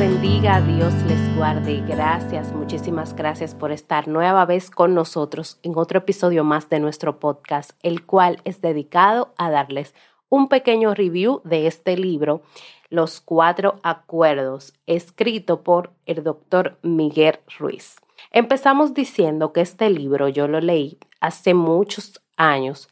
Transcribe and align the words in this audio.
bendiga, 0.00 0.62
Dios 0.62 0.94
les 1.06 1.36
guarde. 1.36 1.82
Gracias, 1.86 2.54
muchísimas 2.54 3.14
gracias 3.14 3.54
por 3.54 3.70
estar 3.70 4.08
nueva 4.08 4.46
vez 4.46 4.70
con 4.70 4.94
nosotros 4.94 5.58
en 5.62 5.76
otro 5.76 5.98
episodio 5.98 6.42
más 6.42 6.70
de 6.70 6.80
nuestro 6.80 7.20
podcast, 7.20 7.72
el 7.82 8.06
cual 8.06 8.40
es 8.44 8.62
dedicado 8.62 9.34
a 9.36 9.50
darles 9.50 9.94
un 10.30 10.48
pequeño 10.48 10.94
review 10.94 11.42
de 11.44 11.66
este 11.66 11.98
libro, 11.98 12.40
Los 12.88 13.20
Cuatro 13.20 13.76
Acuerdos, 13.82 14.72
escrito 14.86 15.62
por 15.62 15.92
el 16.06 16.24
doctor 16.24 16.78
Miguel 16.80 17.38
Ruiz. 17.58 17.96
Empezamos 18.32 18.94
diciendo 18.94 19.52
que 19.52 19.60
este 19.60 19.90
libro 19.90 20.30
yo 20.30 20.48
lo 20.48 20.62
leí 20.62 20.96
hace 21.20 21.52
muchos 21.52 22.22
años 22.38 22.88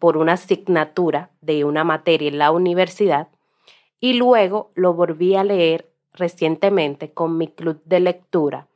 por 0.00 0.16
una 0.16 0.32
asignatura 0.32 1.30
de 1.40 1.64
una 1.64 1.84
materia 1.84 2.28
en 2.28 2.38
la 2.38 2.50
universidad 2.50 3.28
y 4.00 4.14
luego 4.14 4.70
lo 4.74 4.94
volví 4.94 5.36
a 5.36 5.44
leer 5.44 5.87
recientemente 6.18 7.12
con 7.12 7.38
mi 7.38 7.48
club 7.48 7.80
de 7.84 8.00
lectura 8.00 8.68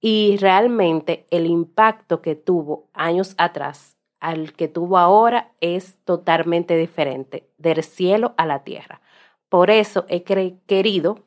y 0.00 0.36
realmente 0.36 1.26
el 1.30 1.46
impacto 1.46 2.20
que 2.20 2.34
tuvo 2.34 2.88
años 2.92 3.34
atrás 3.38 3.96
al 4.20 4.54
que 4.54 4.68
tuvo 4.68 4.96
ahora 4.96 5.52
es 5.60 5.98
totalmente 6.04 6.76
diferente, 6.76 7.46
del 7.58 7.82
cielo 7.82 8.32
a 8.38 8.46
la 8.46 8.64
tierra. 8.64 9.02
Por 9.50 9.70
eso 9.70 10.06
he 10.08 10.22
querido 10.22 11.18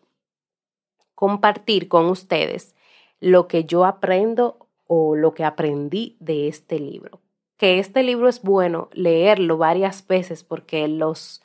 compartir 1.14 1.88
con 1.88 2.08
ustedes 2.08 2.76
lo 3.20 3.48
que 3.48 3.66
yo 3.66 3.86
aprendo 3.86 4.68
o 4.88 5.16
lo 5.16 5.34
que 5.34 5.44
aprendí 5.44 6.16
de 6.20 6.48
este 6.48 6.80
libro. 6.80 7.20
Que 7.58 7.80
este 7.80 8.04
libro 8.04 8.28
es 8.30 8.42
bueno 8.42 8.90
leerlo 8.94 9.58
varias 9.58 10.06
veces 10.06 10.44
porque 10.44 10.88
los 10.88 11.42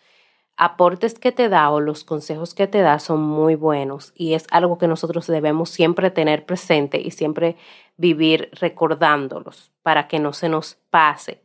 aportes 0.57 1.19
que 1.19 1.33
te 1.33 1.49
da 1.49 1.71
o 1.71 1.81
los 1.81 2.05
consejos 2.05 2.55
que 2.55 2.67
te 2.67 2.81
da 2.81 2.99
son 2.99 3.23
muy 3.23 3.55
buenos 3.55 4.13
y 4.15 4.35
es 4.35 4.47
algo 4.51 4.79
que 4.79 4.89
nosotros 4.89 5.27
debemos 5.27 5.71
siempre 5.71 6.11
tener 6.11 6.45
presente 6.45 7.01
y 7.01 7.11
siempre 7.11 7.57
vivir 7.97 8.51
recordándolos 8.61 9.73
para 9.83 10.09
que 10.09 10.19
no 10.19 10.33
se 10.33 10.49
nos 10.49 10.77
pase. 10.91 11.43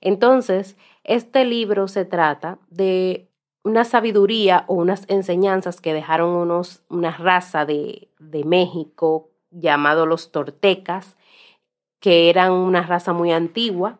Entonces, 0.00 0.76
este 1.04 1.44
libro 1.44 1.88
se 1.88 2.04
trata 2.04 2.58
de 2.68 3.28
una 3.64 3.84
sabiduría 3.84 4.64
o 4.66 4.74
unas 4.74 5.04
enseñanzas 5.08 5.80
que 5.80 5.94
dejaron 5.94 6.30
unos, 6.30 6.82
una 6.88 7.12
raza 7.12 7.64
de, 7.64 8.08
de 8.18 8.44
México 8.44 9.30
llamado 9.50 10.06
los 10.06 10.32
tortecas, 10.32 11.16
que 12.00 12.28
eran 12.28 12.52
una 12.52 12.82
raza 12.82 13.12
muy 13.12 13.30
antigua, 13.30 13.98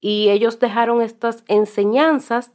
y 0.00 0.28
ellos 0.28 0.58
dejaron 0.58 1.00
estas 1.00 1.44
enseñanzas 1.46 2.52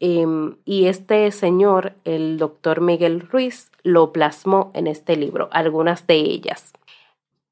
em, 0.00 0.56
y 0.64 0.86
este 0.86 1.30
señor, 1.30 1.94
el 2.04 2.38
doctor 2.38 2.80
Miguel 2.80 3.20
Ruiz, 3.20 3.70
lo 3.82 4.12
plasmó 4.12 4.70
en 4.74 4.86
este 4.86 5.16
libro, 5.16 5.48
algunas 5.52 6.06
de 6.06 6.16
ellas. 6.16 6.72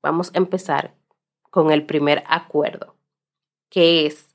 Vamos 0.02 0.30
a 0.34 0.38
empezar 0.38 0.94
con 1.50 1.70
el 1.70 1.84
primer 1.84 2.24
acuerdo, 2.26 2.94
que 3.68 4.06
es, 4.06 4.34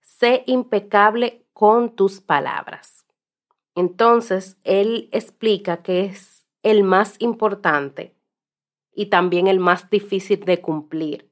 sé 0.00 0.42
impecable 0.46 1.44
con 1.52 1.90
tus 1.90 2.20
palabras. 2.20 3.04
Entonces, 3.74 4.56
él 4.64 5.08
explica 5.12 5.82
que 5.82 6.06
es 6.06 6.46
el 6.62 6.82
más 6.82 7.16
importante 7.18 8.14
y 8.94 9.06
también 9.06 9.46
el 9.46 9.60
más 9.60 9.90
difícil 9.90 10.40
de 10.44 10.60
cumplir. 10.60 11.30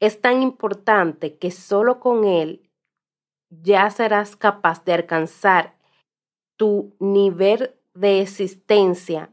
Es 0.00 0.20
tan 0.20 0.42
importante 0.42 1.36
que 1.38 1.50
solo 1.50 1.98
con 2.00 2.24
él 2.24 2.63
ya 3.62 3.90
serás 3.90 4.36
capaz 4.36 4.84
de 4.84 4.92
alcanzar 4.92 5.74
tu 6.56 6.94
nivel 6.98 7.74
de 7.94 8.20
existencia 8.20 9.30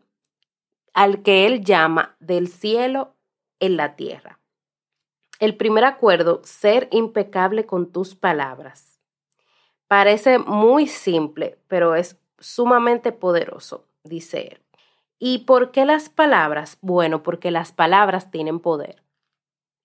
al 0.94 1.22
que 1.24 1.46
él 1.46 1.64
llama 1.64 2.16
del 2.20 2.48
cielo 2.48 3.16
en 3.60 3.78
la 3.78 3.96
tierra. 3.96 4.40
El 5.40 5.58
primer 5.58 5.86
acuerdo, 5.86 6.42
ser 6.44 6.88
impecable 6.92 7.66
con 7.66 7.92
tus 7.92 8.16
palabras. 8.16 9.00
Parece 9.88 10.38
muy 10.38 10.88
simple, 10.88 11.58
pero 11.68 11.96
es 11.96 12.18
sumamente 12.40 13.12
poderoso, 13.12 13.86
dice 14.04 14.50
él. 14.54 14.62
¿Y 15.20 15.40
por 15.40 15.72
qué 15.72 15.86
las 15.86 16.10
palabras? 16.10 16.78
Bueno, 16.82 17.24
porque 17.24 17.52
las 17.52 17.72
palabras 17.72 18.32
tienen 18.32 18.60
poder. 18.60 19.04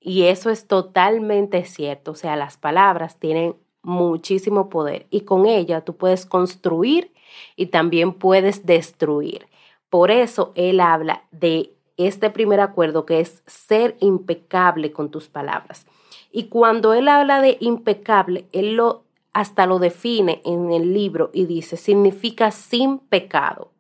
Y 0.01 0.25
eso 0.25 0.51
es 0.51 0.67
totalmente 0.67 1.65
cierto. 1.65 2.13
O 2.13 2.15
sea, 2.15 2.37
las 2.37 2.57
palabras 2.57 3.19
tienen 3.19 3.57
muchísimo 3.87 4.69
poder 4.69 5.07
y 5.11 5.21
con 5.21 5.47
ella 5.47 5.83
tú 5.83 5.97
puedes 5.97 6.27
construir 6.27 7.13
y 7.55 7.67
también 7.67 8.13
puedes 8.13 8.67
destruir. 8.67 9.47
Por 9.89 10.11
eso 10.11 10.53
él 10.57 10.81
habla 10.81 11.23
de 11.31 11.73
este 11.97 12.31
primer 12.31 12.61
acuerdo 12.61 13.07
que 13.07 13.21
es 13.21 13.43
ser 13.47 13.97
impecable 14.01 14.93
con 14.93 15.11
tus 15.11 15.29
palabras. 15.29 15.87
Y 16.33 16.49
cuando 16.49 16.95
él 16.95 17.07
habla 17.07 17.41
de 17.41 17.59
impecable, 17.61 18.47
él 18.53 18.75
lo 18.75 19.05
hasta 19.33 19.67
lo 19.67 19.79
define 19.79 20.43
en 20.45 20.73
el 20.73 20.93
libro 20.93 21.31
y 21.33 21.45
dice, 21.47 21.77
significa 21.77 22.51
sin 22.51 22.99
pecado. 22.99 23.71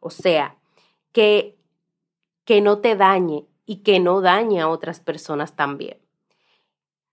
O 0.00 0.10
sea, 0.10 0.56
que, 1.12 1.56
que 2.44 2.60
no 2.60 2.78
te 2.78 2.94
dañe 2.94 3.44
y 3.66 3.76
que 3.76 4.00
no 4.00 4.20
dañe 4.20 4.60
a 4.60 4.68
otras 4.68 5.00
personas 5.00 5.56
también. 5.56 5.98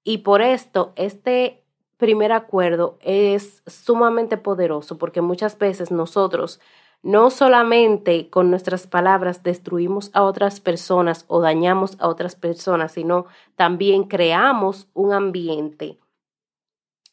Y 0.03 0.19
por 0.19 0.41
esto, 0.41 0.93
este 0.95 1.64
primer 1.97 2.31
acuerdo 2.31 2.97
es 3.01 3.63
sumamente 3.67 4.37
poderoso 4.37 4.97
porque 4.97 5.21
muchas 5.21 5.57
veces 5.57 5.91
nosotros 5.91 6.59
no 7.05 7.29
solamente 7.29 8.29
con 8.31 8.49
nuestras 8.49 8.87
palabras 8.87 9.43
destruimos 9.43 10.09
a 10.13 10.23
otras 10.23 10.59
personas 10.59 11.25
o 11.27 11.39
dañamos 11.39 11.97
a 11.99 12.07
otras 12.07 12.35
personas, 12.35 12.93
sino 12.93 13.27
también 13.55 14.05
creamos 14.05 14.87
un 14.93 15.13
ambiente 15.13 15.99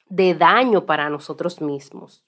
de 0.08 0.34
daño 0.34 0.86
para 0.86 1.10
nosotros 1.10 1.60
mismos. 1.60 2.24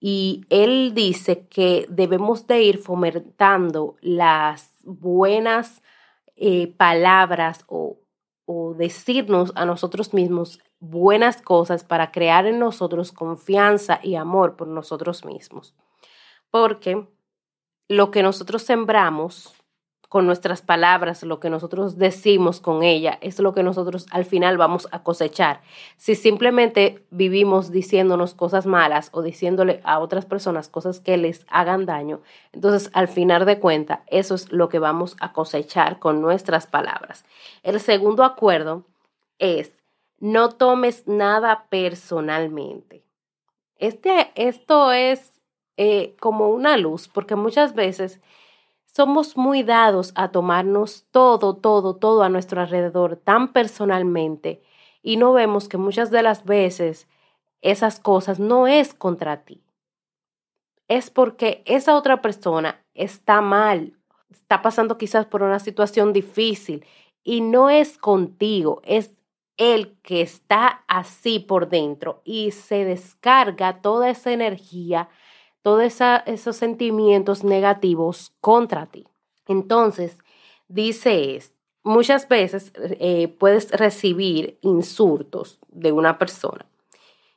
Y 0.00 0.46
él 0.48 0.92
dice 0.94 1.46
que 1.48 1.86
debemos 1.90 2.46
de 2.46 2.62
ir 2.62 2.78
fomentando 2.78 3.96
las 4.00 4.72
buenas 4.82 5.82
eh, 6.36 6.68
palabras 6.78 7.66
o, 7.68 7.99
o 8.52 8.74
decirnos 8.74 9.52
a 9.54 9.64
nosotros 9.64 10.12
mismos 10.12 10.58
buenas 10.80 11.40
cosas 11.40 11.84
para 11.84 12.10
crear 12.10 12.46
en 12.46 12.58
nosotros 12.58 13.12
confianza 13.12 14.00
y 14.02 14.16
amor 14.16 14.56
por 14.56 14.66
nosotros 14.66 15.24
mismos. 15.24 15.72
Porque 16.50 17.06
lo 17.86 18.10
que 18.10 18.24
nosotros 18.24 18.64
sembramos 18.64 19.54
con 20.10 20.26
nuestras 20.26 20.60
palabras, 20.60 21.22
lo 21.22 21.38
que 21.38 21.50
nosotros 21.50 21.96
decimos 21.96 22.60
con 22.60 22.82
ella, 22.82 23.16
es 23.20 23.38
lo 23.38 23.54
que 23.54 23.62
nosotros 23.62 24.08
al 24.10 24.24
final 24.24 24.58
vamos 24.58 24.88
a 24.90 25.04
cosechar. 25.04 25.60
Si 25.98 26.16
simplemente 26.16 27.04
vivimos 27.10 27.70
diciéndonos 27.70 28.34
cosas 28.34 28.66
malas 28.66 29.10
o 29.12 29.22
diciéndole 29.22 29.80
a 29.84 30.00
otras 30.00 30.26
personas 30.26 30.68
cosas 30.68 30.98
que 30.98 31.16
les 31.16 31.46
hagan 31.48 31.86
daño, 31.86 32.22
entonces 32.50 32.90
al 32.92 33.06
final 33.06 33.46
de 33.46 33.60
cuenta, 33.60 34.02
eso 34.08 34.34
es 34.34 34.50
lo 34.50 34.68
que 34.68 34.80
vamos 34.80 35.16
a 35.20 35.32
cosechar 35.32 36.00
con 36.00 36.20
nuestras 36.20 36.66
palabras. 36.66 37.24
El 37.62 37.78
segundo 37.78 38.24
acuerdo 38.24 38.86
es, 39.38 39.70
no 40.18 40.48
tomes 40.48 41.06
nada 41.06 41.66
personalmente. 41.70 43.04
Este, 43.76 44.32
esto 44.34 44.90
es 44.90 45.40
eh, 45.76 46.16
como 46.18 46.48
una 46.48 46.76
luz, 46.78 47.06
porque 47.06 47.36
muchas 47.36 47.76
veces 47.76 48.20
somos 48.94 49.36
muy 49.36 49.62
dados 49.62 50.12
a 50.16 50.30
tomarnos 50.30 51.06
todo, 51.10 51.56
todo, 51.56 51.96
todo 51.96 52.22
a 52.22 52.28
nuestro 52.28 52.60
alrededor 52.60 53.16
tan 53.16 53.52
personalmente 53.52 54.62
y 55.02 55.16
no 55.16 55.32
vemos 55.32 55.68
que 55.68 55.76
muchas 55.76 56.10
de 56.10 56.22
las 56.22 56.44
veces 56.44 57.08
esas 57.62 58.00
cosas 58.00 58.38
no 58.40 58.66
es 58.66 58.94
contra 58.94 59.44
ti. 59.44 59.62
Es 60.88 61.10
porque 61.10 61.62
esa 61.66 61.94
otra 61.96 62.20
persona 62.20 62.84
está 62.94 63.40
mal, 63.40 63.96
está 64.30 64.60
pasando 64.60 64.98
quizás 64.98 65.26
por 65.26 65.42
una 65.42 65.60
situación 65.60 66.12
difícil 66.12 66.84
y 67.22 67.42
no 67.42 67.70
es 67.70 67.96
contigo, 67.96 68.80
es 68.84 69.22
el 69.56 69.98
que 70.02 70.22
está 70.22 70.84
así 70.88 71.38
por 71.38 71.68
dentro 71.68 72.22
y 72.24 72.50
se 72.50 72.84
descarga 72.84 73.82
toda 73.82 74.10
esa 74.10 74.32
energía 74.32 75.08
todos 75.62 76.00
esos 76.26 76.56
sentimientos 76.56 77.44
negativos 77.44 78.32
contra 78.40 78.86
ti. 78.86 79.06
Entonces, 79.46 80.18
dice 80.68 81.36
es, 81.36 81.52
muchas 81.82 82.28
veces 82.28 82.72
eh, 82.76 83.28
puedes 83.28 83.70
recibir 83.70 84.58
insultos 84.62 85.58
de 85.68 85.92
una 85.92 86.18
persona. 86.18 86.66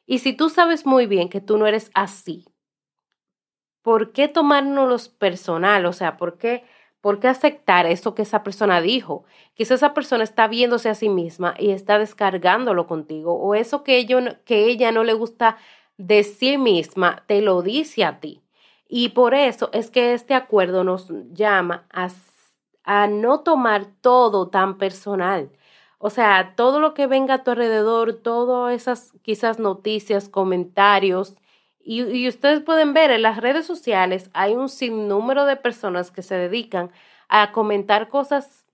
Y 0.06 0.20
si 0.20 0.34
tú 0.34 0.50
sabes 0.50 0.86
muy 0.86 1.06
bien 1.08 1.30
que 1.30 1.42
tú 1.42 1.58
no 1.58 1.66
eres 1.66 1.92
así, 1.94 2.46
¿por 3.82 4.12
qué 4.12 4.28
tomárnoslos 4.28 5.10
personal? 5.10 5.86
O 5.86 5.94
sea, 5.94 6.18
¿por 6.18 6.38
qué 6.38 6.64
¿Por 7.04 7.20
qué 7.20 7.28
aceptar 7.28 7.86
eso 7.86 8.16
que 8.16 8.22
esa 8.22 8.44
persona 8.44 8.80
dijo? 8.80 9.26
Quizás 9.56 9.80
esa 9.80 9.94
persona 9.94 10.24
está 10.24 10.48
viéndose 10.48 10.88
a 10.88 10.96
sí 10.96 11.10
misma 11.10 11.54
y 11.60 11.72
está 11.72 12.00
descargándolo 12.00 12.88
contigo, 12.88 13.34
o 13.34 13.56
eso 13.56 13.84
que, 13.84 14.08
que 14.46 14.66
ella 14.68 14.94
no 14.94 15.04
le 15.04 15.12
gusta 15.12 15.58
de 15.98 16.24
sí 16.24 16.58
misma 16.58 17.24
te 17.28 17.42
lo 17.42 17.62
dice 17.62 18.04
a 18.06 18.20
ti. 18.20 18.42
Y 18.88 19.10
por 19.10 19.34
eso 19.34 19.70
es 19.74 19.90
que 19.90 20.14
este 20.14 20.34
acuerdo 20.34 20.84
nos 20.84 21.08
llama 21.34 21.86
a, 21.92 22.10
a 22.84 23.08
no 23.08 23.42
tomar 23.42 23.86
todo 24.02 24.50
tan 24.50 24.78
personal. 24.78 25.52
O 25.98 26.10
sea, 26.10 26.54
todo 26.56 26.80
lo 26.80 26.94
que 26.94 27.08
venga 27.08 27.36
a 27.36 27.44
tu 27.44 27.52
alrededor, 27.52 28.14
todas 28.22 28.74
esas 28.76 29.14
quizás 29.24 29.60
noticias, 29.60 30.30
comentarios, 30.30 31.36
y, 31.84 32.28
ustedes 32.30 32.62
pueden 32.62 32.94
ver 32.94 33.12
en 33.12 33.22
las 33.24 33.38
redes 33.38 33.66
sociales 33.66 34.30
hay 34.34 34.56
un 34.56 34.70
sinnúmero 34.70 35.46
de 35.46 35.58
personas 35.58 36.12
que 36.12 36.22
se 36.22 36.36
dedican 36.36 36.92
a 37.28 37.52
comentar 37.52 38.08
cosas 38.08 38.66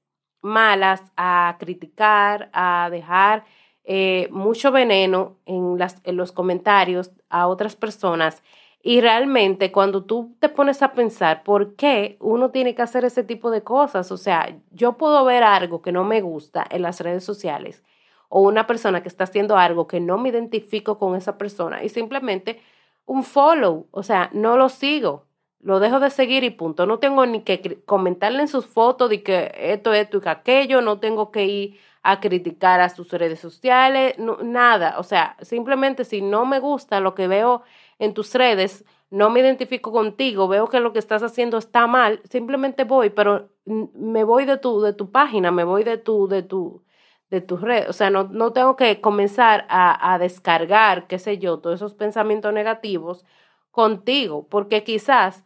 malas, 0.42 1.02
a 1.18 1.58
criticar, 1.60 2.50
a 2.54 2.90
dejar 2.92 3.46
eh, 3.92 4.28
mucho 4.30 4.72
veneno 4.72 5.38
en, 5.48 5.76
en 6.04 6.16
los 6.16 6.32
comentarios 6.32 7.10
a 7.28 7.48
otras 7.48 7.76
personas. 7.76 8.44
Y 8.84 9.02
realmente 9.02 9.72
cuando 9.72 10.04
tú 10.04 10.36
te 10.40 10.48
pones 10.48 10.84
a 10.84 10.94
pensar 10.94 11.42
por 11.42 11.76
qué 11.76 12.16
uno 12.20 12.52
tiene 12.52 12.76
que 12.76 12.84
hacer 12.84 13.04
ese 13.04 13.24
tipo 13.24 13.50
de 13.50 13.64
cosas, 13.64 14.12
o 14.12 14.18
sea, 14.18 14.56
yo 14.70 14.94
puedo 14.94 15.26
ver 15.26 15.42
algo 15.42 15.82
que 15.82 15.92
no 15.92 16.04
me 16.04 16.22
gusta 16.22 16.68
en 16.70 16.84
las 16.84 17.00
redes 17.00 17.24
sociales 17.24 17.84
o 18.30 18.42
una 18.42 18.68
persona 18.68 19.02
que 19.02 19.10
está 19.10 19.24
haciendo 19.24 19.58
algo 19.58 19.88
que 19.88 20.00
no 20.00 20.20
me 20.20 20.30
identifico 20.30 21.00
con 21.00 21.16
esa 21.16 21.40
persona 21.40 21.84
y 21.84 21.90
simplemente 21.90 22.62
un 23.08 23.24
follow, 23.24 23.88
o 23.90 24.04
sea, 24.04 24.30
no 24.34 24.56
lo 24.56 24.70
sigo, 24.70 25.26
lo 25.62 25.80
dejo 25.80 26.00
de 26.00 26.10
seguir 26.10 26.44
y 26.44 26.52
punto. 26.52 26.86
No 26.86 27.00
tengo 27.00 27.26
ni 27.26 27.42
que 27.42 27.82
comentarle 27.86 28.42
en 28.42 28.48
sus 28.48 28.66
fotos 28.66 29.10
de 29.10 29.24
que 29.24 29.52
esto, 29.58 29.94
esto 29.94 30.18
y 30.18 30.22
que 30.22 30.30
aquello, 30.30 30.82
no 30.82 31.00
tengo 31.00 31.32
que 31.32 31.46
ir 31.46 31.80
a 32.02 32.20
criticar 32.22 32.80
a 32.80 32.90
sus 32.90 33.12
redes 33.12 33.40
sociales, 33.40 34.16
nada. 34.18 34.96
O 35.00 35.04
sea, 35.04 35.36
simplemente 35.42 36.06
si 36.06 36.22
no 36.22 36.46
me 36.46 36.60
gusta 36.60 37.00
lo 37.00 37.14
que 37.14 37.28
veo 37.28 37.64
en 38.00 38.14
tus 38.14 38.34
redes, 38.34 38.86
no 39.10 39.30
me 39.30 39.42
identifico 39.42 39.92
contigo, 39.92 40.48
veo 40.48 40.68
que 40.68 40.80
lo 40.80 40.94
que 40.94 41.00
estás 41.00 41.24
haciendo 41.24 41.58
está 41.58 41.88
mal, 41.88 42.22
simplemente 42.30 42.84
voy, 42.84 43.10
pero 43.10 43.50
me 43.66 44.24
voy 44.24 44.46
de 44.46 44.58
tu, 44.58 44.82
de 44.82 44.94
tu 44.94 45.12
página, 45.12 45.52
me 45.52 45.64
voy 45.64 45.84
de 45.84 45.98
tu, 45.98 46.28
de 46.28 46.44
tu, 46.44 46.84
de 47.30 47.42
tus 47.42 47.60
redes. 47.62 47.90
O 47.90 47.94
sea, 47.94 48.10
no, 48.10 48.26
no 48.26 48.54
tengo 48.54 48.76
que 48.76 49.02
comenzar 49.02 49.66
a, 49.70 50.14
a 50.14 50.20
descargar, 50.20 51.08
qué 51.08 51.20
sé 51.20 51.38
yo, 51.38 51.60
todos 51.60 51.76
esos 51.78 51.96
pensamientos 51.96 52.54
negativos 52.54 53.26
contigo, 53.72 54.48
porque 54.50 54.84
quizás 54.84 55.44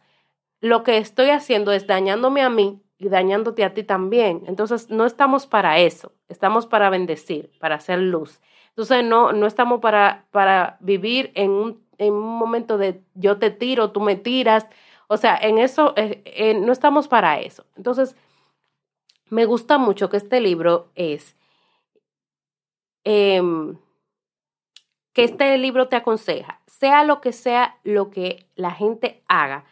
lo 0.64 0.82
que 0.82 0.98
estoy 0.98 1.30
haciendo 1.30 1.72
es 1.72 1.86
dañándome 1.86 2.42
a 2.42 2.48
mí 2.48 2.82
y 2.98 3.08
dañándote 3.08 3.64
a 3.64 3.74
ti 3.74 3.82
también. 3.84 4.42
Entonces, 4.46 4.90
no 4.90 5.04
estamos 5.06 5.46
para 5.46 5.78
eso, 5.78 6.12
estamos 6.28 6.66
para 6.66 6.90
bendecir, 6.90 7.50
para 7.58 7.76
hacer 7.76 7.98
luz. 7.98 8.40
Entonces, 8.70 9.04
no, 9.04 9.32
no 9.32 9.46
estamos 9.46 9.80
para, 9.80 10.26
para 10.30 10.78
vivir 10.80 11.30
en 11.34 11.50
un, 11.50 11.86
en 11.98 12.12
un 12.12 12.36
momento 12.38 12.78
de 12.78 13.00
yo 13.14 13.38
te 13.38 13.50
tiro, 13.50 13.92
tú 13.92 14.00
me 14.00 14.16
tiras. 14.16 14.66
O 15.06 15.16
sea, 15.16 15.36
en 15.36 15.58
eso, 15.58 15.92
eh, 15.96 16.22
eh, 16.24 16.54
no 16.54 16.72
estamos 16.72 17.08
para 17.08 17.40
eso. 17.40 17.66
Entonces, 17.76 18.16
me 19.30 19.44
gusta 19.44 19.78
mucho 19.78 20.08
que 20.08 20.16
este 20.16 20.40
libro 20.40 20.90
es 20.94 21.36
Em, 23.04 23.76
que 25.12 25.24
este 25.24 25.56
libro 25.58 25.88
te 25.88 25.96
aconseja, 25.96 26.60
sea 26.66 27.04
lo 27.04 27.20
que 27.20 27.32
sea 27.32 27.78
lo 27.84 28.10
que 28.10 28.48
la 28.56 28.70
gente 28.70 29.22
haga, 29.28 29.64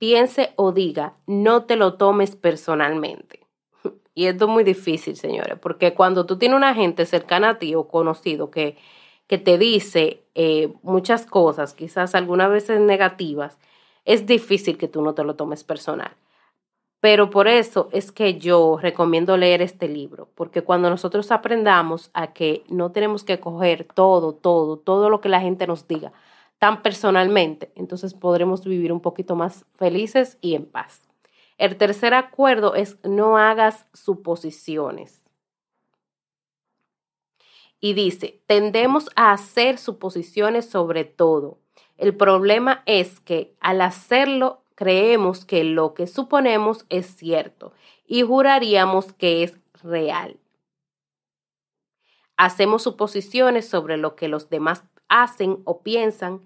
piense 0.00 0.54
o 0.56 0.72
diga, 0.72 1.14
no 1.26 1.66
te 1.66 1.76
lo 1.76 1.94
tomes 1.94 2.34
personalmente. 2.34 3.46
Y 4.12 4.26
esto 4.26 4.46
es 4.46 4.50
muy 4.50 4.64
difícil, 4.64 5.16
señores, 5.16 5.56
porque 5.60 5.94
cuando 5.94 6.26
tú 6.26 6.36
tienes 6.36 6.56
una 6.56 6.74
gente 6.74 7.06
cercana 7.06 7.50
a 7.50 7.58
ti 7.58 7.76
o 7.76 7.86
conocido 7.86 8.50
que, 8.50 8.76
que 9.28 9.38
te 9.38 9.56
dice 9.56 10.24
eh, 10.34 10.72
muchas 10.82 11.26
cosas, 11.26 11.74
quizás 11.74 12.16
algunas 12.16 12.50
veces 12.50 12.80
negativas, 12.80 13.58
es 14.04 14.26
difícil 14.26 14.76
que 14.76 14.88
tú 14.88 15.00
no 15.00 15.14
te 15.14 15.22
lo 15.22 15.36
tomes 15.36 15.62
personal. 15.62 16.10
Pero 17.00 17.30
por 17.30 17.46
eso 17.46 17.88
es 17.92 18.10
que 18.10 18.38
yo 18.38 18.78
recomiendo 18.82 19.36
leer 19.36 19.62
este 19.62 19.88
libro, 19.88 20.28
porque 20.34 20.62
cuando 20.62 20.90
nosotros 20.90 21.30
aprendamos 21.30 22.10
a 22.12 22.32
que 22.32 22.64
no 22.68 22.90
tenemos 22.90 23.22
que 23.22 23.38
coger 23.38 23.84
todo, 23.84 24.34
todo, 24.34 24.76
todo 24.76 25.08
lo 25.08 25.20
que 25.20 25.30
la 25.30 25.40
gente 25.40 25.66
nos 25.66 25.86
diga 25.86 26.12
tan 26.60 26.82
personalmente, 26.82 27.72
entonces 27.74 28.12
podremos 28.12 28.64
vivir 28.64 28.92
un 28.92 29.00
poquito 29.00 29.34
más 29.34 29.64
felices 29.76 30.36
y 30.42 30.54
en 30.54 30.66
paz. 30.66 31.08
El 31.56 31.76
tercer 31.76 32.12
acuerdo 32.12 32.74
es 32.74 32.98
no 33.02 33.38
hagas 33.38 33.86
suposiciones. 33.94 35.24
Y 37.80 37.94
dice, 37.94 38.42
tendemos 38.46 39.08
a 39.16 39.32
hacer 39.32 39.78
suposiciones 39.78 40.68
sobre 40.68 41.04
todo. 41.04 41.58
El 41.96 42.14
problema 42.14 42.82
es 42.84 43.20
que 43.20 43.56
al 43.60 43.80
hacerlo 43.80 44.62
creemos 44.74 45.46
que 45.46 45.64
lo 45.64 45.94
que 45.94 46.06
suponemos 46.06 46.84
es 46.90 47.06
cierto 47.06 47.72
y 48.06 48.20
juraríamos 48.20 49.14
que 49.14 49.44
es 49.44 49.58
real. 49.82 50.38
Hacemos 52.36 52.82
suposiciones 52.82 53.66
sobre 53.66 53.96
lo 53.96 54.14
que 54.14 54.28
los 54.28 54.50
demás 54.50 54.84
hacen 55.10 55.58
o 55.64 55.82
piensan 55.82 56.40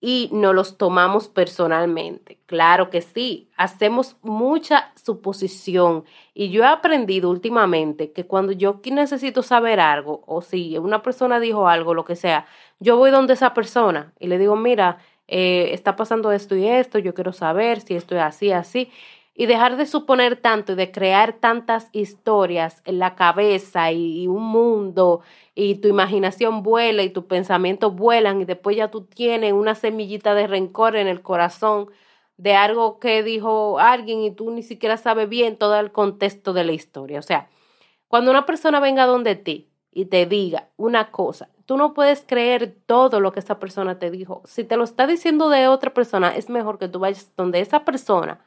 y 0.00 0.30
no 0.32 0.52
los 0.54 0.78
tomamos 0.78 1.28
personalmente. 1.28 2.38
Claro 2.46 2.88
que 2.88 3.02
sí, 3.02 3.50
hacemos 3.56 4.16
mucha 4.22 4.92
suposición 4.96 6.04
y 6.32 6.50
yo 6.50 6.62
he 6.62 6.66
aprendido 6.66 7.28
últimamente 7.28 8.12
que 8.12 8.26
cuando 8.26 8.52
yo 8.52 8.80
necesito 8.90 9.42
saber 9.42 9.78
algo 9.78 10.22
o 10.26 10.40
si 10.40 10.78
una 10.78 11.02
persona 11.02 11.38
dijo 11.38 11.68
algo, 11.68 11.92
lo 11.92 12.04
que 12.06 12.16
sea, 12.16 12.46
yo 12.78 12.96
voy 12.96 13.10
donde 13.10 13.34
esa 13.34 13.52
persona 13.52 14.14
y 14.18 14.28
le 14.28 14.38
digo, 14.38 14.56
mira, 14.56 14.98
eh, 15.28 15.70
está 15.74 15.96
pasando 15.96 16.32
esto 16.32 16.56
y 16.56 16.66
esto, 16.66 16.98
yo 16.98 17.14
quiero 17.14 17.32
saber 17.32 17.80
si 17.80 17.94
esto 17.94 18.16
es 18.16 18.22
así, 18.22 18.52
así. 18.52 18.90
Y 19.40 19.46
dejar 19.46 19.78
de 19.78 19.86
suponer 19.86 20.36
tanto 20.36 20.72
y 20.72 20.74
de 20.74 20.92
crear 20.92 21.32
tantas 21.32 21.88
historias 21.92 22.82
en 22.84 22.98
la 22.98 23.14
cabeza 23.14 23.90
y, 23.90 24.26
un 24.26 24.42
mundo 24.42 25.22
y 25.54 25.76
tu 25.76 25.88
imaginación 25.88 26.62
vuela 26.62 27.02
y 27.04 27.08
tus 27.08 27.24
pensamientos 27.24 27.96
vuelan 27.96 28.42
y 28.42 28.44
después 28.44 28.76
ya 28.76 28.90
tú 28.90 29.06
tienes 29.06 29.54
una 29.54 29.74
semillita 29.74 30.34
de 30.34 30.46
rencor 30.46 30.94
en 30.94 31.08
el 31.08 31.22
corazón 31.22 31.88
de 32.36 32.54
algo 32.54 32.98
que 32.98 33.22
dijo 33.22 33.78
alguien 33.78 34.20
y 34.20 34.30
tú 34.30 34.50
ni 34.50 34.62
siquiera 34.62 34.98
sabes 34.98 35.26
bien 35.26 35.56
todo 35.56 35.80
el 35.80 35.90
contexto 35.90 36.52
de 36.52 36.64
la 36.64 36.72
historia. 36.72 37.18
O 37.18 37.22
sea, 37.22 37.48
cuando 38.08 38.30
una 38.30 38.44
persona 38.44 38.78
venga 38.78 39.06
donde 39.06 39.36
ti 39.36 39.70
y 39.90 40.04
te 40.04 40.26
diga 40.26 40.68
una 40.76 41.10
cosa, 41.10 41.48
tú 41.64 41.78
no 41.78 41.94
puedes 41.94 42.26
creer 42.26 42.76
todo 42.84 43.20
lo 43.20 43.32
que 43.32 43.40
esa 43.40 43.58
persona 43.58 43.98
te 43.98 44.10
dijo. 44.10 44.42
Si 44.44 44.64
te 44.64 44.76
lo 44.76 44.84
está 44.84 45.06
diciendo 45.06 45.48
de 45.48 45.66
otra 45.66 45.94
persona, 45.94 46.36
es 46.36 46.50
mejor 46.50 46.78
que 46.78 46.88
tú 46.88 46.98
vayas 46.98 47.32
donde 47.38 47.60
esa 47.60 47.86
persona 47.86 48.44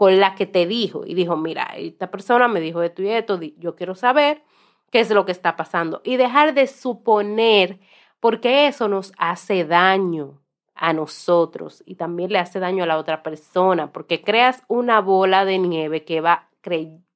con 0.00 0.18
la 0.18 0.34
que 0.34 0.46
te 0.46 0.64
dijo 0.64 1.02
y 1.04 1.12
dijo, 1.12 1.36
mira, 1.36 1.74
esta 1.76 2.10
persona 2.10 2.48
me 2.48 2.62
dijo 2.62 2.82
esto 2.82 3.02
y 3.02 3.10
esto, 3.10 3.38
yo 3.58 3.76
quiero 3.76 3.94
saber 3.94 4.42
qué 4.90 5.00
es 5.00 5.10
lo 5.10 5.26
que 5.26 5.32
está 5.32 5.56
pasando 5.56 6.00
y 6.04 6.16
dejar 6.16 6.54
de 6.54 6.68
suponer, 6.68 7.78
porque 8.18 8.66
eso 8.66 8.88
nos 8.88 9.12
hace 9.18 9.66
daño 9.66 10.40
a 10.74 10.94
nosotros 10.94 11.82
y 11.84 11.96
también 11.96 12.32
le 12.32 12.38
hace 12.38 12.60
daño 12.60 12.84
a 12.84 12.86
la 12.86 12.96
otra 12.96 13.22
persona, 13.22 13.92
porque 13.92 14.22
creas 14.22 14.62
una 14.68 15.02
bola 15.02 15.44
de 15.44 15.58
nieve 15.58 16.06
que 16.06 16.22
va 16.22 16.48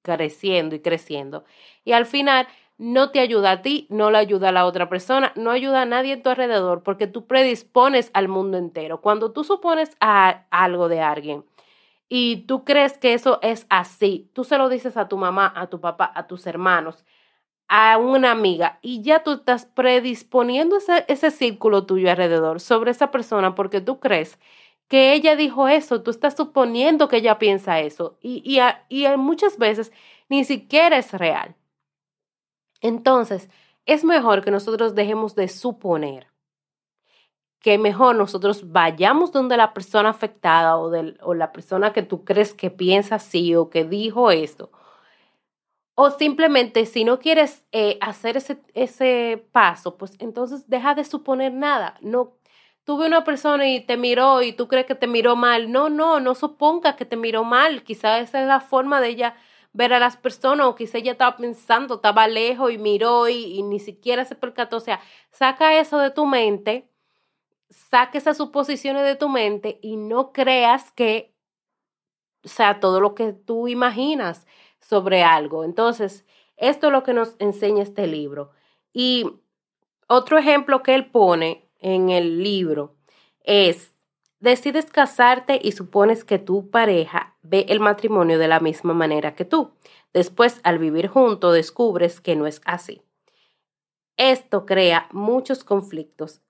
creciendo 0.03 0.77
y 0.77 0.81
creciendo 0.81 1.47
y 1.85 1.93
al 1.93 2.05
final 2.05 2.47
no 2.77 3.13
te 3.13 3.21
ayuda 3.21 3.53
a 3.53 3.63
ti, 3.63 3.87
no 3.89 4.11
le 4.11 4.19
ayuda 4.19 4.51
a 4.51 4.53
la 4.53 4.67
otra 4.67 4.91
persona, 4.91 5.33
no 5.37 5.53
ayuda 5.53 5.81
a 5.81 5.87
nadie 5.87 6.13
en 6.13 6.23
tu 6.23 6.29
alrededor 6.29 6.83
porque 6.83 7.07
tú 7.07 7.27
predispones 7.27 8.11
al 8.13 8.29
mundo 8.29 8.59
entero. 8.59 9.01
Cuando 9.01 9.33
tú 9.33 9.43
supones 9.43 9.97
a 10.01 10.45
algo 10.51 10.91
de 10.91 11.01
alguien 11.01 11.45
y 12.09 12.47
tú 12.47 12.65
crees 12.65 12.99
que 12.99 13.15
eso 13.15 13.39
es 13.43 13.67
así, 13.71 14.31
tú 14.35 14.45
se 14.45 14.59
lo 14.59 14.69
dices 14.69 14.97
a 14.97 15.09
tu 15.09 15.17
mamá, 15.17 15.53
a 15.57 15.69
tu 15.69 15.81
papá, 15.81 16.13
a 16.15 16.27
tus 16.27 16.47
hermanos, 16.47 17.05
a 17.69 17.99
una 17.99 18.31
amiga 18.33 18.79
y 18.83 19.03
ya 19.03 19.23
tú 19.23 19.33
estás 19.33 19.67
predisponiendo 19.67 20.79
ese, 21.09 21.31
círculo 21.31 21.87
tuyo 21.87 22.11
alrededor 22.11 22.61
sobre 22.61 22.91
esa 22.91 23.11
persona 23.11 23.55
porque 23.55 23.81
tú 23.81 24.01
crees 24.01 24.39
que 24.89 25.15
ella 25.15 25.37
dijo 25.37 25.69
eso, 25.69 26.03
tú 26.03 26.11
estás 26.11 26.37
suponiendo 26.37 27.09
que 27.09 27.17
ella 27.19 27.39
piensa 27.39 27.81
eso 27.81 28.19
y 28.21 28.61
muchas 29.17 29.59
veces 29.59 29.93
ni 30.29 30.45
siquiera 30.45 30.99
es 30.99 31.13
real. 31.13 31.57
Entonces, 32.81 33.49
es 33.87 34.05
mejor 34.05 34.45
que 34.45 34.51
nosotros 34.51 34.95
dejemos 34.95 35.35
de 35.35 35.49
suponer 35.49 36.34
que 37.65 37.79
mejor 37.79 38.15
nosotros 38.15 38.73
vayamos 38.73 39.33
donde 39.33 39.57
la 39.57 39.73
persona 39.73 40.11
afectada 40.11 40.77
o, 40.77 40.93
o 41.23 41.33
la 41.33 41.51
persona 41.51 41.95
que 41.95 42.03
tú 42.03 42.23
crees 42.23 42.53
que 42.53 42.71
piensa 42.71 43.15
así 43.15 43.55
o 43.55 43.71
que 43.71 43.85
dijo 43.85 44.31
esto. 44.31 44.71
O 45.95 46.11
simplemente 46.11 46.85
si 46.85 47.05
no 47.05 47.21
quieres 47.21 47.65
eh, 47.73 47.97
hacer 48.03 48.37
ese, 48.37 48.59
ese 48.75 49.47
paso, 49.51 49.97
pues 49.97 50.13
entonces 50.19 50.69
deja 50.69 50.95
de 50.95 51.05
suponer 51.05 51.55
nada. 51.55 51.97
No, 52.03 52.35
tuve 52.85 53.07
una 53.07 53.25
persona 53.25 53.67
y 53.67 53.81
te 53.81 53.97
miró 53.97 54.43
y 54.43 54.53
tú 54.53 54.69
crees 54.69 54.85
que 54.85 54.95
te 54.95 55.07
miró 55.07 55.35
mal. 55.35 55.73
No, 55.73 55.89
no, 55.89 56.21
no 56.21 56.35
suponga 56.35 56.97
que 56.97 57.07
te 57.07 57.17
miró 57.17 57.45
mal. 57.45 57.83
Quizás 57.83 58.29
esa 58.29 58.43
es 58.43 58.47
la 58.47 58.61
forma 58.61 59.01
de 59.01 59.09
ella 59.09 59.37
ver 59.73 59.95
a 59.95 59.99
las 60.01 60.19
personas 60.19 60.67
o 60.67 60.75
quizás 60.75 60.97
ella 60.97 61.13
estaba 61.13 61.39
pensando, 61.39 61.95
estaba 61.95 62.29
lejos 62.29 62.71
y 62.73 62.77
miró 62.77 63.27
y, 63.31 63.59
y 63.59 63.63
ni 63.63 63.81
siquiera 63.81 64.27
se 64.27 64.35
percató. 64.35 64.77
O 64.77 64.81
sea, 64.81 65.01
saca 65.31 65.79
eso 65.81 65.99
de 65.99 66.11
tu 66.11 66.27
mente, 66.27 66.91
saca 67.71 68.19
esas 68.19 68.37
suposiciones 68.37 69.05
de 69.05 69.17
tu 69.17 69.29
mente 69.29 69.79
y 69.83 69.97
no 69.97 70.33
creas 70.33 70.93
que, 70.93 71.35
sea, 72.45 72.81
todo 72.81 73.01
lo 73.01 73.15
que 73.15 73.33
tú 73.33 73.69
imaginas 73.69 74.47
sobre 74.81 75.23
algo. 75.23 75.65
Entonces, 75.65 76.25
esto 76.57 76.89
es 76.89 76.93
lo 76.93 77.03
que 77.03 77.15
nos 77.15 77.37
enseña 77.39 77.83
este 77.83 78.07
libro. 78.07 78.51
Y 78.93 79.31
otro 80.07 80.39
ejemplo 80.39 80.83
que 80.83 80.95
él 80.95 81.11
pone 81.11 81.69
en 81.81 82.11
el 82.11 82.43
libro 82.43 82.95
es, 83.41 83.95
decides 84.41 84.87
casarte 84.87 85.59
y 85.63 85.73
supones 85.73 86.25
que 86.25 86.39
tu 86.39 86.71
pareja 86.71 87.37
ve 87.43 87.67
el 87.69 87.81
matrimonio 87.81 88.39
de 88.39 88.49
la 88.49 88.61
misma 88.61 88.95
manera 88.95 89.35
que 89.35 89.45
tú. 89.45 89.73
Después, 90.13 90.61
al 90.63 90.79
vivir 90.79 91.09
junto, 91.09 91.51
descubres 91.51 92.21
que 92.21 92.37
no 92.37 92.47
es 92.47 92.61
así. 92.65 93.03
Esto 94.17 94.65
crea 94.65 95.09
muchos 95.11 95.65
conflictos. 95.65 96.44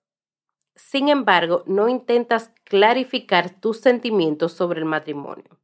Sin 0.76 1.08
embargo, 1.08 1.62
no 1.66 1.88
intentas 1.88 2.50
clarificar 2.64 3.50
tus 3.50 3.78
sentimientos 3.80 4.52
sobre 4.52 4.80
el 4.80 4.86
matrimonio. 4.86 5.58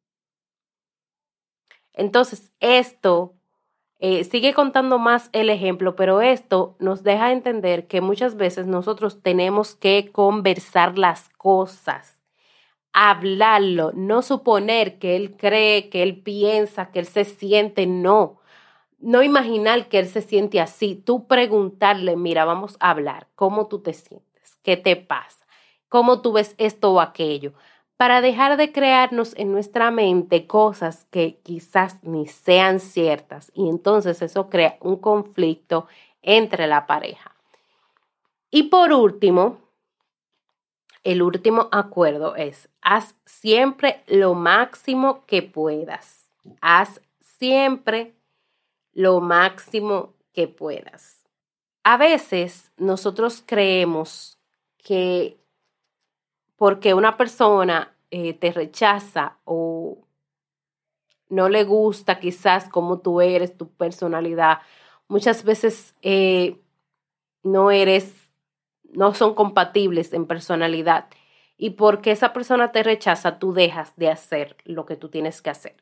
Entonces, 1.93 2.53
esto 2.61 3.35
eh, 3.99 4.25
sigue 4.25 4.55
contando 4.55 4.99
más 4.99 5.31
el 5.33 5.51
ejemplo, 5.51 5.97
pero 5.97 6.23
esto 6.23 6.77
nos 6.79 7.03
deja 7.03 7.33
entender 7.33 7.87
que 7.87 8.01
muchas 8.01 8.37
veces 8.37 8.67
nosotros 8.67 9.23
tenemos 9.23 9.75
que 9.77 10.11
conversar 10.13 10.99
las 10.99 11.29
cosas, 11.31 12.19
hablarlo, 12.93 13.93
no 13.95 14.23
suponer 14.23 14.99
que 14.99 15.17
él 15.17 15.37
cree, 15.37 15.91
que 15.91 16.03
él 16.03 16.23
piensa, 16.23 16.91
que 16.93 17.01
él 17.01 17.07
se 17.07 17.25
siente, 17.25 17.87
no. 17.87 18.41
No 19.01 19.23
imaginar 19.23 19.89
que 19.89 19.99
él 20.01 20.09
se 20.09 20.23
siente 20.23 20.61
así, 20.61 20.95
tú 20.97 21.27
preguntarle, 21.27 22.17
mira, 22.17 22.45
vamos 22.47 22.77
a 22.81 22.91
hablar, 22.91 23.29
¿cómo 23.37 23.69
tú 23.69 23.81
te 23.83 23.95
sientes? 23.95 24.30
¿Qué 24.71 24.77
te 24.77 24.95
pasa? 24.95 25.45
¿Cómo 25.89 26.23
tú 26.23 26.35
ves 26.35 26.55
esto 26.57 26.93
o 26.93 27.01
aquello? 27.01 27.55
para 27.97 28.21
dejar 28.21 28.57
de 28.57 28.71
crearnos 28.71 29.37
en 29.37 29.51
nuestra 29.51 29.91
mente 29.91 30.47
cosas 30.47 31.07
que 31.11 31.41
quizás 31.43 32.03
ni 32.05 32.29
sean 32.29 32.79
ciertas 32.79 33.51
y 33.53 33.69
entonces 33.69 34.23
eso 34.23 34.49
crea 34.49 34.79
un 34.81 34.97
conflicto 34.97 35.89
entre 36.23 36.69
la 36.69 36.87
pareja. 36.87 37.35
Y 38.51 38.65
por 38.71 38.93
último, 38.93 39.59
el 41.03 41.21
último 41.21 41.69
acuerdo 41.73 42.37
es, 42.37 42.69
haz 42.81 43.17
siempre 43.27 44.05
lo 44.07 44.35
máximo 44.35 45.27
que 45.27 45.43
puedas. 45.43 46.31
Haz 46.61 47.01
siempre 47.19 48.15
lo 48.93 49.21
máximo 49.21 50.15
que 50.33 50.47
puedas. 50.47 51.27
A 51.83 51.97
veces 51.97 52.71
nosotros 52.77 53.43
creemos 53.45 54.40
que 54.83 55.39
porque 56.57 56.93
una 56.93 57.17
persona 57.17 57.97
eh, 58.11 58.35
te 58.35 58.53
rechaza 58.53 59.39
o 59.45 60.07
no 61.31 61.49
le 61.49 61.65
gusta 61.65 62.21
quizás 62.21 62.69
cómo 62.69 62.99
tú 62.99 63.21
eres, 63.21 63.57
tu 63.57 63.71
personalidad, 63.71 64.59
muchas 65.09 65.45
veces 65.45 65.95
eh, 66.03 66.61
no 67.43 67.71
eres, 67.71 68.33
no 68.93 69.15
son 69.15 69.35
compatibles 69.35 70.13
en 70.13 70.27
personalidad. 70.27 71.09
Y 71.57 71.71
porque 71.71 72.11
esa 72.11 72.33
persona 72.33 72.73
te 72.73 72.83
rechaza, 72.83 73.39
tú 73.39 73.53
dejas 73.53 73.95
de 73.97 74.09
hacer 74.09 74.57
lo 74.65 74.87
que 74.87 74.97
tú 74.97 75.09
tienes 75.09 75.41
que 75.43 75.51
hacer. 75.51 75.77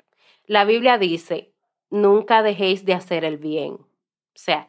La 0.46 0.64
Biblia 0.64 0.98
dice, 0.98 1.52
nunca 1.90 2.42
dejéis 2.42 2.84
de 2.84 2.94
hacer 2.94 3.24
el 3.24 3.38
bien. 3.38 3.74
O 3.74 3.86
sea, 4.34 4.68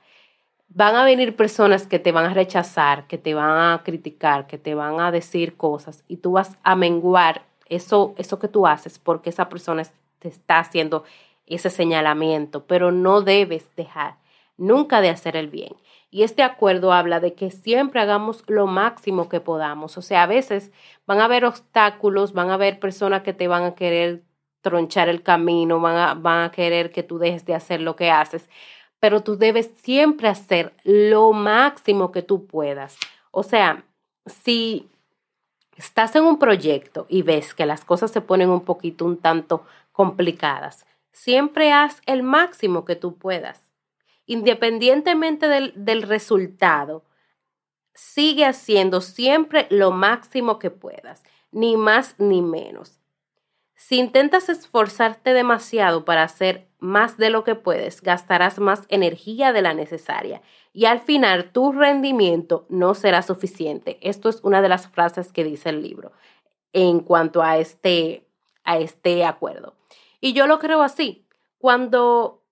van 0.69 0.95
a 0.95 1.03
venir 1.03 1.35
personas 1.35 1.87
que 1.87 1.99
te 1.99 2.11
van 2.11 2.25
a 2.25 2.33
rechazar, 2.33 3.07
que 3.07 3.17
te 3.17 3.33
van 3.33 3.73
a 3.73 3.83
criticar, 3.83 4.47
que 4.47 4.57
te 4.57 4.75
van 4.75 4.99
a 4.99 5.11
decir 5.11 5.57
cosas 5.57 6.03
y 6.07 6.17
tú 6.17 6.33
vas 6.33 6.57
a 6.63 6.75
menguar 6.75 7.43
eso, 7.65 8.13
eso 8.17 8.39
que 8.39 8.47
tú 8.47 8.67
haces 8.67 8.99
porque 8.99 9.29
esa 9.29 9.49
persona 9.49 9.83
te 10.19 10.27
está 10.27 10.59
haciendo 10.59 11.03
ese 11.47 11.69
señalamiento, 11.69 12.65
pero 12.65 12.91
no 12.91 13.21
debes 13.21 13.67
dejar 13.75 14.15
nunca 14.57 15.01
de 15.01 15.09
hacer 15.09 15.35
el 15.35 15.47
bien. 15.47 15.75
Y 16.11 16.23
este 16.23 16.43
acuerdo 16.43 16.91
habla 16.91 17.19
de 17.19 17.33
que 17.33 17.51
siempre 17.51 18.01
hagamos 18.01 18.43
lo 18.47 18.67
máximo 18.67 19.29
que 19.29 19.39
podamos. 19.39 19.97
O 19.97 20.01
sea, 20.01 20.23
a 20.23 20.27
veces 20.27 20.71
van 21.05 21.19
a 21.19 21.25
haber 21.25 21.45
obstáculos, 21.45 22.33
van 22.33 22.49
a 22.49 22.55
haber 22.55 22.79
personas 22.79 23.21
que 23.23 23.33
te 23.33 23.47
van 23.47 23.63
a 23.63 23.75
querer 23.75 24.23
tronchar 24.61 25.07
el 25.07 25.23
camino, 25.23 25.79
van 25.79 25.95
a, 25.95 26.13
van 26.15 26.43
a 26.43 26.51
querer 26.51 26.91
que 26.91 27.03
tú 27.03 27.17
dejes 27.19 27.45
de 27.45 27.55
hacer 27.55 27.81
lo 27.81 27.95
que 27.95 28.11
haces 28.11 28.49
pero 28.99 29.21
tú 29.23 29.37
debes 29.37 29.71
siempre 29.81 30.27
hacer 30.27 30.73
lo 30.83 31.31
máximo 31.31 32.11
que 32.11 32.21
tú 32.21 32.45
puedas. 32.45 32.97
O 33.31 33.43
sea, 33.43 33.83
si 34.25 34.89
estás 35.77 36.15
en 36.15 36.23
un 36.23 36.39
proyecto 36.39 37.05
y 37.09 37.21
ves 37.21 37.53
que 37.53 37.65
las 37.65 37.85
cosas 37.85 38.11
se 38.11 38.21
ponen 38.21 38.49
un 38.49 38.65
poquito, 38.65 39.05
un 39.05 39.17
tanto 39.17 39.65
complicadas, 39.91 40.85
siempre 41.11 41.71
haz 41.71 42.01
el 42.05 42.23
máximo 42.23 42.85
que 42.85 42.95
tú 42.95 43.17
puedas. 43.17 43.61
Independientemente 44.25 45.47
del, 45.47 45.73
del 45.75 46.03
resultado, 46.03 47.03
sigue 47.93 48.45
haciendo 48.45 49.01
siempre 49.01 49.67
lo 49.69 49.91
máximo 49.91 50.59
que 50.59 50.69
puedas, 50.69 51.23
ni 51.51 51.77
más 51.77 52.15
ni 52.17 52.41
menos. 52.41 52.99
Si 53.75 53.97
intentas 53.97 54.49
esforzarte 54.49 55.33
demasiado 55.33 56.05
para 56.05 56.23
hacer 56.23 56.68
más 56.79 57.17
de 57.17 57.29
lo 57.29 57.43
que 57.43 57.55
puedes, 57.55 58.01
gastarás 58.01 58.59
más 58.59 58.83
energía 58.89 59.51
de 59.53 59.61
la 59.61 59.73
necesaria 59.73 60.41
y 60.73 60.85
al 60.85 60.99
final 60.99 61.51
tu 61.51 61.71
rendimiento 61.71 62.65
no 62.69 62.93
será 62.93 63.21
suficiente. 63.21 63.97
Esto 64.01 64.29
es 64.29 64.39
una 64.43 64.61
de 64.61 64.69
las 64.69 64.87
frases 64.87 65.31
que 65.31 65.43
dice 65.43 65.69
el 65.69 65.81
libro 65.81 66.11
en 66.73 66.99
cuanto 66.99 67.41
a 67.41 67.57
este, 67.57 68.27
a 68.63 68.77
este 68.77 69.25
acuerdo. 69.25 69.75
Y 70.21 70.33
yo 70.33 70.47
lo 70.47 70.59
creo 70.59 70.81
así. 70.81 71.25
Cuando, 71.57 72.43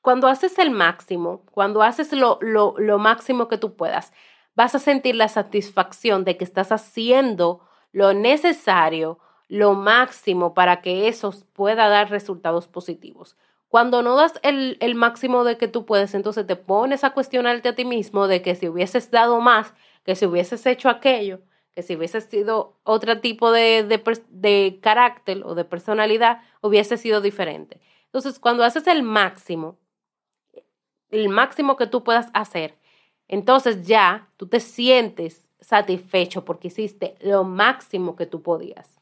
cuando 0.00 0.26
haces 0.26 0.58
el 0.58 0.70
máximo, 0.70 1.44
cuando 1.52 1.82
haces 1.82 2.12
lo, 2.12 2.38
lo, 2.40 2.74
lo 2.78 2.98
máximo 2.98 3.48
que 3.48 3.58
tú 3.58 3.76
puedas, 3.76 4.12
vas 4.54 4.74
a 4.74 4.78
sentir 4.80 5.14
la 5.14 5.28
satisfacción 5.28 6.24
de 6.24 6.36
que 6.36 6.44
estás 6.44 6.72
haciendo 6.72 7.60
lo 7.92 8.12
necesario 8.14 9.18
lo 9.50 9.74
máximo 9.74 10.54
para 10.54 10.80
que 10.80 11.08
eso 11.08 11.34
pueda 11.52 11.88
dar 11.88 12.08
resultados 12.08 12.68
positivos. 12.68 13.36
Cuando 13.70 14.02
no 14.02 14.16
das 14.16 14.32
el, 14.42 14.94
máximo 14.96 15.44
de 15.44 15.56
que 15.56 15.68
tú 15.68 15.86
puedes, 15.86 16.14
entonces 16.14 16.44
te 16.44 16.56
pones 16.56 17.04
a 17.04 17.10
cuestionarte 17.10 17.68
a 17.68 17.76
ti 17.76 17.84
mismo 17.84 18.26
de 18.26 18.42
que 18.42 18.56
si 18.56 18.68
hubieses 18.68 19.12
dado 19.12 19.40
más, 19.40 19.72
que 20.04 20.16
si 20.16 20.26
hubieses 20.26 20.66
hecho 20.66 20.88
aquello, 20.88 21.38
que 21.72 21.84
si 21.84 21.94
hubieses 21.94 22.24
sido 22.24 22.80
otro 22.82 23.20
tipo 23.20 23.52
de, 23.52 23.84
de, 23.84 24.02
de 24.30 24.80
carácter 24.82 25.42
o 25.44 25.54
de 25.54 25.64
personalidad, 25.64 26.42
hubiese 26.62 26.96
sido 26.96 27.20
diferente. 27.20 27.80
Entonces, 28.06 28.40
cuando 28.40 28.64
haces 28.64 28.88
el 28.88 29.04
máximo, 29.04 29.78
el 31.10 31.28
máximo 31.28 31.76
que 31.76 31.86
tú 31.86 32.02
puedas 32.02 32.26
hacer, 32.34 32.76
entonces 33.28 33.86
ya 33.86 34.30
tú 34.36 34.48
te 34.48 34.58
sientes 34.58 35.48
satisfecho 35.60 36.44
porque 36.44 36.68
hiciste 36.68 37.14
lo 37.20 37.44
máximo 37.44 38.16
que 38.16 38.26
tú 38.26 38.42
podías. 38.42 38.98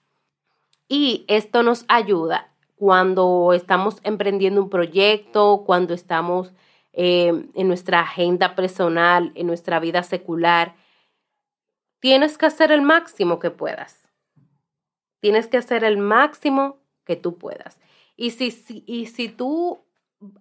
Y 0.89 1.25
esto 1.27 1.63
nos 1.63 1.87
ayuda 1.89 2.53
cuando 2.79 3.53
estamos 3.53 3.99
emprendiendo 4.05 4.63
un 4.63 4.71
proyecto, 4.71 5.65
cuando 5.67 5.95
estamos 5.95 6.53
eh, 6.93 7.49
en 7.55 7.69
nuestra 7.69 8.01
agenda 8.01 8.55
personal, 8.55 9.33
en 9.35 9.47
nuestra 9.47 9.81
vida 9.81 10.03
secular. 10.03 10.77
Tienes 12.01 12.39
que 12.39 12.47
hacer 12.47 12.71
el 12.73 12.83
máximo 12.83 13.39
que 13.41 13.51
puedas. 13.51 14.09
Tienes 15.21 15.49
que 15.49 15.57
hacer 15.57 15.83
el 15.83 15.99
máximo 15.99 16.79
que 17.05 17.17
tú 17.17 17.37
puedas. 17.37 17.79
Y 18.17 18.31
si, 18.31 18.53
si, 18.53 18.85
y 18.87 19.07
si 19.07 19.29
tú 19.29 19.85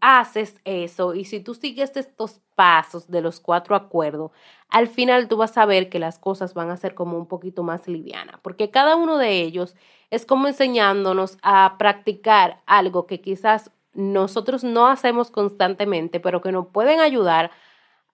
haces 0.01 0.59
eso 0.63 1.13
y 1.13 1.25
si 1.25 1.39
tú 1.39 1.53
sigues 1.53 1.95
estos 1.95 2.41
pasos 2.57 3.09
de 3.09 3.21
los 3.21 3.39
cuatro 3.39 3.75
acuerdos, 3.75 4.31
al 4.69 4.87
final 4.87 5.27
tú 5.27 5.37
vas 5.37 5.57
a 5.57 5.65
ver 5.65 5.89
que 5.89 5.99
las 5.99 6.17
cosas 6.17 6.55
van 6.55 6.71
a 6.71 6.77
ser 6.77 6.95
como 6.95 7.15
un 7.15 7.27
poquito 7.27 7.61
más 7.61 7.87
livianas, 7.87 8.39
porque 8.41 8.71
cada 8.71 8.95
uno 8.95 9.17
de 9.17 9.41
ellos 9.43 9.75
es 10.09 10.25
como 10.25 10.47
enseñándonos 10.47 11.37
a 11.43 11.75
practicar 11.77 12.61
algo 12.65 13.05
que 13.05 13.21
quizás 13.21 13.71
nosotros 13.93 14.63
no 14.63 14.87
hacemos 14.87 15.29
constantemente, 15.29 16.19
pero 16.19 16.41
que 16.41 16.51
nos 16.51 16.67
pueden 16.67 16.99
ayudar 16.99 17.51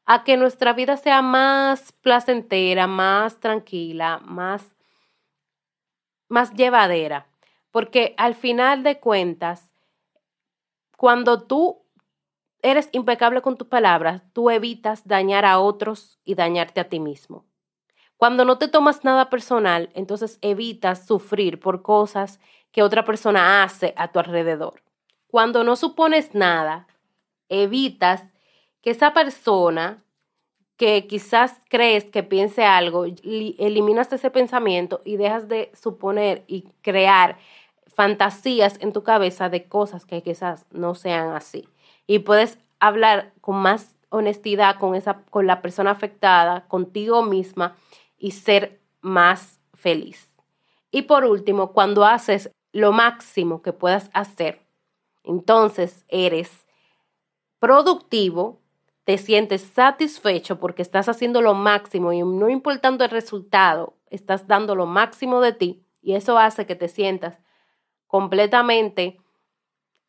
a 0.06 0.26
que 0.26 0.36
nuestra 0.36 0.74
vida 0.74 0.98
sea 0.98 1.22
más 1.22 1.94
placentera, 1.94 2.86
más 2.86 3.40
tranquila, 3.40 4.20
más, 4.26 4.76
más 6.28 6.54
llevadera. 6.54 7.28
Porque 7.72 8.14
al 8.18 8.36
final 8.36 8.84
de 8.84 9.00
cuentas, 9.00 9.72
cuando 10.98 11.44
tú 11.44 11.83
eres 12.64 12.90
impecable 12.94 13.42
con 13.42 13.58
tus 13.58 13.68
palabras, 13.68 14.24
tú 14.34 14.50
evitas 14.50 15.08
dañar 15.08 15.46
a 15.46 15.60
otros 15.60 16.18
y 16.26 16.34
dañarte 16.34 16.80
a 16.80 16.90
ti 16.90 17.00
mismo. 17.00 17.46
Cuando 18.18 18.46
no 18.46 18.58
te 18.58 18.70
tomas 18.70 19.04
nada 19.04 19.30
personal, 19.30 19.90
entonces 19.94 20.40
evitas 20.42 21.06
sufrir 21.06 21.60
por 21.60 21.82
cosas 21.82 22.40
que 22.72 22.82
otra 22.82 23.04
persona 23.04 23.64
hace 23.64 23.94
a 23.98 24.12
tu 24.12 24.20
alrededor. 24.20 24.82
Cuando 25.28 25.64
no 25.64 25.76
supones 25.76 26.34
nada, 26.34 26.88
evitas 27.50 28.24
que 28.82 28.92
esa 28.92 29.14
persona 29.14 30.04
que 30.78 31.06
quizás 31.06 31.62
crees 31.70 32.06
que 32.06 32.24
piense 32.24 32.64
algo, 32.64 33.06
eliminas 33.06 34.12
ese 34.12 34.32
pensamiento 34.32 35.02
y 35.06 35.18
dejas 35.18 35.48
de 35.48 35.72
suponer 35.74 36.44
y 36.48 36.64
crear 36.82 37.38
fantasías 37.88 38.78
en 38.80 38.92
tu 38.92 39.04
cabeza 39.04 39.50
de 39.50 39.68
cosas 39.68 40.06
que 40.06 40.24
quizás 40.24 40.66
no 40.72 40.96
sean 40.96 41.34
así. 41.34 41.68
Y 42.08 42.20
puedes 42.20 42.60
hablar 42.80 43.34
con 43.42 43.58
más 43.58 43.96
honestidad 44.14 44.78
con, 44.78 44.94
esa, 44.94 45.24
con 45.30 45.48
la 45.48 45.62
persona 45.62 45.92
afectada, 45.92 46.68
contigo 46.68 47.24
misma 47.24 47.76
y 48.18 48.32
ser 48.32 48.80
más 49.02 49.60
feliz. 49.74 50.30
Y 50.92 51.04
por 51.04 51.26
último, 51.26 51.74
cuando 51.74 52.06
haces 52.06 52.52
lo 52.72 52.92
máximo 52.92 53.64
que 53.64 53.74
puedas 53.74 54.12
hacer, 54.14 54.62
entonces 55.24 56.06
eres 56.10 56.68
productivo, 57.58 58.62
te 59.04 59.18
sientes 59.18 59.62
satisfecho 59.62 60.60
porque 60.60 60.84
estás 60.84 61.10
haciendo 61.10 61.42
lo 61.42 61.56
máximo 61.56 62.14
y 62.14 62.20
no 62.20 62.50
importando 62.50 63.04
el 63.04 63.10
resultado, 63.10 63.96
estás 64.12 64.48
dando 64.48 64.76
lo 64.76 64.86
máximo 64.86 65.42
de 65.42 65.54
ti 65.54 65.84
y 66.02 66.14
eso 66.14 66.38
hace 66.38 66.68
que 66.68 66.76
te 66.76 66.88
sientas 66.88 67.40
completamente 68.06 69.20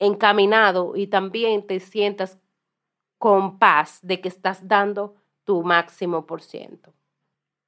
encaminado 0.05 0.97
y 0.97 1.07
también 1.07 1.67
te 1.67 1.81
sientas 1.81 2.39
con 3.19 3.59
paz 3.59 4.01
de 4.03 4.21
que 4.21 4.29
estás 4.29 4.69
dando 4.69 5.15
tu 5.45 5.63
máximo 5.63 6.27
por 6.27 6.43
ciento. 6.43 6.93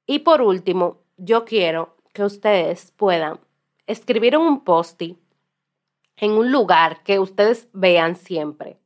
Y 0.05 0.19
por 0.19 0.41
último, 0.41 1.01
yo 1.17 1.45
quiero 1.45 1.97
que 2.13 2.23
ustedes 2.23 2.91
puedan 2.91 3.39
escribir 3.85 4.37
un 4.37 4.63
post 4.63 5.01
en 5.01 6.31
un 6.31 6.51
lugar 6.51 7.03
que 7.03 7.19
ustedes 7.19 7.67
vean 7.73 8.15
siempre. 8.15 8.77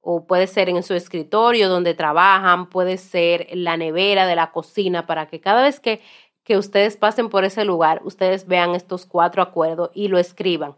O 0.00 0.26
puede 0.26 0.46
ser 0.46 0.68
en 0.68 0.82
su 0.82 0.94
escritorio 0.94 1.68
donde 1.68 1.94
trabajan, 1.94 2.68
puede 2.68 2.96
ser 2.96 3.46
en 3.50 3.64
la 3.64 3.76
nevera 3.76 4.26
de 4.26 4.36
la 4.36 4.52
cocina, 4.52 5.06
para 5.06 5.26
que 5.26 5.40
cada 5.40 5.62
vez 5.62 5.80
que, 5.80 6.00
que 6.44 6.56
ustedes 6.56 6.96
pasen 6.96 7.28
por 7.28 7.44
ese 7.44 7.64
lugar, 7.64 8.00
ustedes 8.04 8.46
vean 8.46 8.74
estos 8.74 9.06
cuatro 9.06 9.42
acuerdos 9.42 9.90
y 9.92 10.08
lo 10.08 10.18
escriban. 10.18 10.76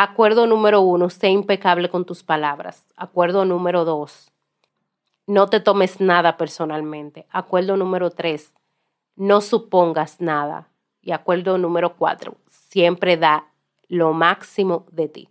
Acuerdo 0.00 0.46
número 0.46 0.80
uno, 0.80 1.10
sé 1.10 1.28
impecable 1.30 1.88
con 1.88 2.04
tus 2.04 2.22
palabras. 2.22 2.86
Acuerdo 2.96 3.44
número 3.44 3.84
dos, 3.84 4.30
no 5.26 5.48
te 5.48 5.58
tomes 5.58 6.00
nada 6.00 6.36
personalmente. 6.36 7.26
Acuerdo 7.32 7.76
número 7.76 8.10
tres, 8.10 8.54
no 9.16 9.40
supongas 9.40 10.20
nada. 10.20 10.68
Y 11.02 11.10
acuerdo 11.10 11.58
número 11.58 11.96
cuatro, 11.96 12.36
siempre 12.46 13.16
da 13.16 13.46
lo 13.88 14.12
máximo 14.12 14.86
de 14.92 15.08
ti. 15.08 15.28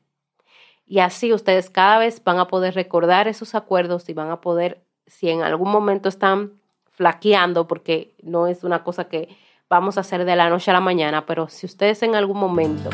Y 0.85 0.99
así 0.99 1.31
ustedes 1.31 1.69
cada 1.69 1.99
vez 1.99 2.21
van 2.21 2.37
a 2.37 2.49
poder 2.49 2.75
recordar 2.75 3.29
esos 3.29 3.55
acuerdos 3.55 4.09
y 4.09 4.13
van 4.13 4.31
a 4.31 4.41
poder, 4.41 4.83
si 5.05 5.29
en 5.29 5.43
algún 5.43 5.71
momento 5.71 6.09
están 6.09 6.59
flaqueando, 6.91 7.69
porque 7.69 8.15
no 8.21 8.47
es 8.47 8.65
una 8.65 8.83
cosa 8.83 9.05
que 9.05 9.29
vamos 9.69 9.95
a 9.95 10.01
hacer 10.01 10.25
de 10.25 10.35
la 10.35 10.49
noche 10.49 10.71
a 10.71 10.73
la 10.73 10.81
mañana, 10.81 11.25
pero 11.25 11.47
si 11.47 11.65
ustedes 11.65 12.03
en 12.03 12.15
algún 12.15 12.37
momento 12.37 12.89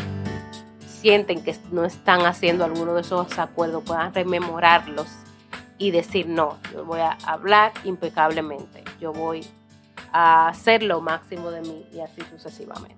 sienten 1.03 1.43
que 1.43 1.53
no 1.69 1.83
están 1.83 2.25
haciendo 2.25 2.63
alguno 2.63 2.93
de 2.93 3.01
esos 3.01 3.37
acuerdos, 3.37 3.83
puedan 3.83 4.13
rememorarlos 4.13 5.07
y 5.77 5.91
decir, 5.91 6.29
no, 6.29 6.57
yo 6.71 6.85
voy 6.85 7.01
a 7.01 7.17
hablar 7.25 7.73
impecablemente, 7.83 8.85
yo 9.01 9.11
voy 9.11 9.45
a 10.13 10.47
hacer 10.47 10.81
lo 10.81 11.01
máximo 11.01 11.51
de 11.51 11.59
mí 11.59 11.85
y 11.93 11.99
así 11.99 12.21
sucesivamente. 12.31 12.95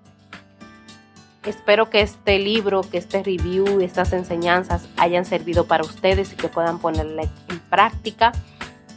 Espero 1.43 1.89
que 1.89 2.01
este 2.01 2.37
libro, 2.37 2.81
que 2.81 2.99
este 2.99 3.23
review, 3.23 3.81
estas 3.81 4.13
enseñanzas 4.13 4.87
hayan 4.97 5.25
servido 5.25 5.65
para 5.65 5.83
ustedes 5.83 6.31
y 6.31 6.35
que 6.35 6.47
puedan 6.47 6.77
ponerle 6.77 7.27
en 7.49 7.59
práctica 7.59 8.33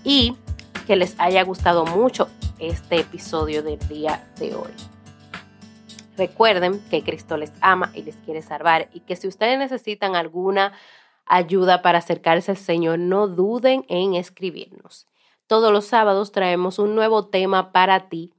y 0.04 0.36
que 0.86 0.96
les 0.96 1.18
haya 1.18 1.42
gustado 1.44 1.86
mucho 1.86 2.28
este 2.58 3.00
episodio 3.00 3.62
del 3.62 3.78
día 3.88 4.22
de 4.38 4.54
hoy. 4.54 4.97
Recuerden 6.18 6.82
que 6.90 7.04
Cristo 7.04 7.36
les 7.36 7.52
ama 7.60 7.92
y 7.94 8.02
les 8.02 8.16
quiere 8.16 8.42
salvar 8.42 8.88
y 8.92 9.00
que 9.00 9.14
si 9.14 9.28
ustedes 9.28 9.56
necesitan 9.56 10.16
alguna 10.16 10.72
ayuda 11.26 11.80
para 11.80 11.98
acercarse 11.98 12.50
al 12.50 12.56
Señor, 12.56 12.98
no 12.98 13.28
duden 13.28 13.84
en 13.88 14.14
escribirnos. 14.14 15.06
Todos 15.46 15.72
los 15.72 15.86
sábados 15.86 16.32
traemos 16.32 16.80
un 16.80 16.96
nuevo 16.96 17.28
tema 17.28 17.70
para 17.70 18.08
ti 18.08 18.34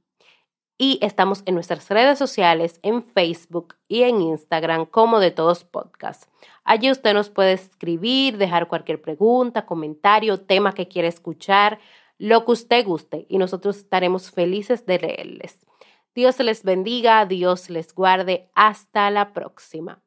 y 0.76 0.98
estamos 1.00 1.42
en 1.46 1.54
nuestras 1.54 1.88
redes 1.88 2.18
sociales, 2.18 2.80
en 2.82 3.02
Facebook 3.02 3.76
y 3.88 4.02
en 4.02 4.20
Instagram 4.20 4.84
como 4.84 5.18
de 5.18 5.30
todos 5.30 5.64
podcasts. 5.64 6.28
Allí 6.64 6.90
usted 6.90 7.14
nos 7.14 7.30
puede 7.30 7.54
escribir, 7.54 8.36
dejar 8.36 8.68
cualquier 8.68 9.00
pregunta, 9.00 9.64
comentario, 9.64 10.38
tema 10.38 10.74
que 10.74 10.86
quiera 10.86 11.08
escuchar, 11.08 11.78
lo 12.18 12.44
que 12.44 12.52
usted 12.52 12.84
guste 12.84 13.24
y 13.30 13.38
nosotros 13.38 13.78
estaremos 13.78 14.30
felices 14.30 14.84
de 14.84 14.98
leerles. 14.98 15.66
Dios 16.14 16.38
les 16.40 16.64
bendiga, 16.64 17.24
Dios 17.24 17.70
les 17.70 17.94
guarde. 17.94 18.50
Hasta 18.54 19.10
la 19.10 19.32
próxima. 19.32 20.02